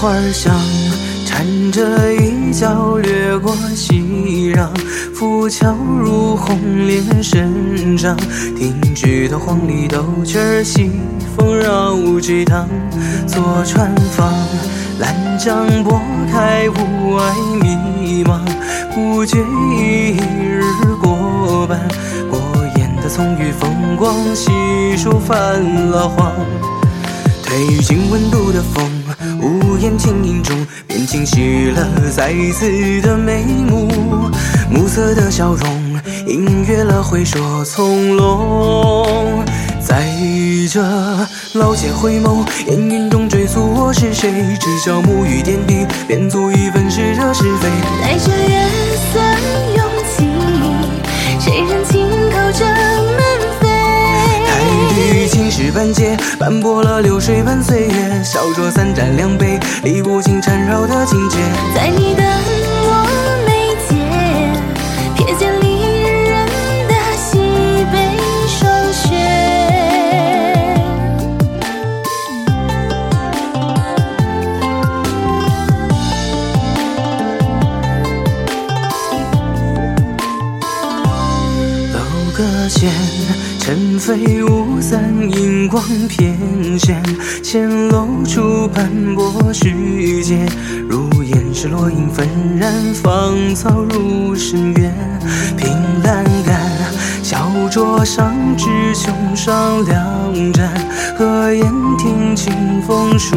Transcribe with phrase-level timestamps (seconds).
[0.00, 0.58] 花香，
[1.26, 4.66] 缠着衣角掠过熙攘，
[5.14, 8.16] 浮桥入红莲身上，
[8.56, 10.90] 听枝头黄鹂斗曲儿，西
[11.36, 12.66] 风绕菊塘，
[13.26, 14.24] 坐船舫，
[15.00, 16.00] 兰桨拨
[16.32, 18.40] 开雾霭迷茫，
[18.94, 20.62] 不觉一日
[21.02, 21.78] 过半，
[22.30, 22.40] 过
[22.78, 24.50] 眼的葱郁风光，细
[24.96, 26.32] 数泛了黄。
[27.44, 28.88] 褪尽温度的风，
[29.80, 30.54] 无言轻吟中，
[30.86, 33.88] 便清晰了再次的眉目。
[34.68, 39.42] 暮色的笑容，隐约了回首从容。
[39.80, 40.04] 在
[40.70, 40.82] 这
[41.54, 44.30] 老街回眸，烟云中追溯我是谁，
[44.60, 47.70] 只消暮雨点滴，便足以粉饰这是非。
[48.02, 48.30] 带着
[55.60, 58.22] 石板街，斑驳了流水般岁月。
[58.24, 61.36] 小酌三盏两杯，理不清缠绕的情节。
[61.74, 62.22] 在你的
[82.80, 82.90] 楼阁前，
[83.58, 86.96] 尘飞雾散，银光翩跹。
[87.42, 90.46] 前楼处斑驳世界，
[90.88, 92.26] 如烟是落英纷
[92.58, 94.94] 然，芳草入深渊。
[95.58, 95.68] 凭
[96.02, 96.58] 栏杆，
[97.22, 100.70] 小桌上只琼觞两盏，
[101.18, 103.36] 和烟听清风树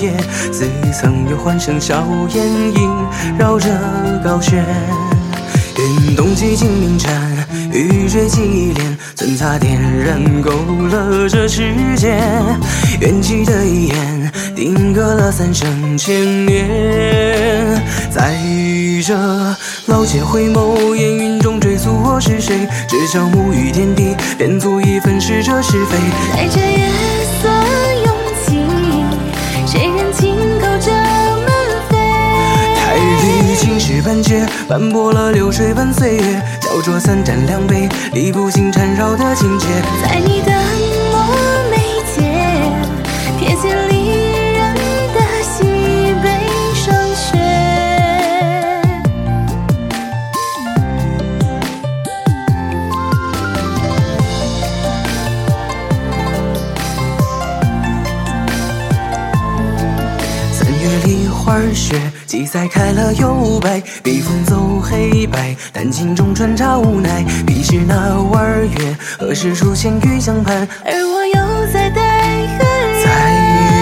[0.00, 0.16] 叶，
[0.50, 0.66] 似
[0.98, 2.90] 曾有欢声笑言萦
[3.38, 3.68] 绕着
[4.24, 4.64] 高轩。
[5.78, 7.12] 云动几经鸣蝉，
[7.72, 10.50] 雨坠几帘，寸擦点燃勾
[10.90, 12.20] 勒这世间。
[13.00, 17.82] 缘起的一眼，定格了三生千年。
[18.10, 18.36] 在
[19.06, 19.16] 这
[19.86, 25.96] 老街回眸，烟云中追溯我是谁，只教沐浴点滴，便足以粉饰这是非。
[26.32, 26.90] 带着月
[34.02, 36.42] 半阙，斑驳了流水般岁月。
[36.62, 39.66] 小酌三盏两杯，理不清缠绕的情结。
[40.02, 40.52] 在你的
[41.12, 41.16] 我
[41.70, 41.76] 眉
[42.14, 42.72] 间，
[43.38, 43.89] 瞥见
[61.50, 67.24] 花儿雪，几载开了又败，笔锋走黑白，丹青中穿插无奈。
[67.44, 70.68] 彼时那弯儿月，何时出现于江畔？
[70.84, 73.02] 而我又在待何人？
[73.02, 73.10] 在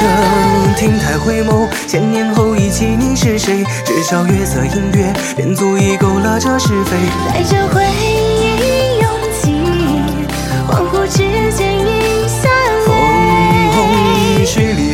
[0.00, 3.62] 这亭台回眸，千年后忆起你是谁？
[3.84, 6.96] 至少月色隐约，便足以勾勒这是非。
[7.28, 7.84] 带着回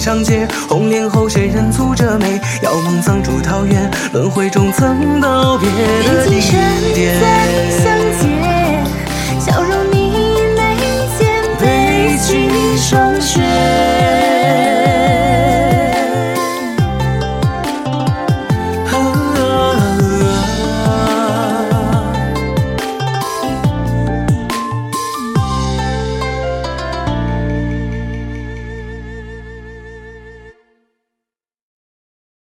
[0.07, 2.41] 长街，红莲后谁人蹙着眉？
[2.63, 6.41] 遥梦桑竹桃源，轮回中曾道别的地
[6.95, 7.21] 点。
[7.21, 8.85] 再相见，
[9.41, 10.13] 笑容你
[10.55, 10.77] 眉
[11.19, 11.27] 间，
[11.59, 13.76] 悲泣霜雪。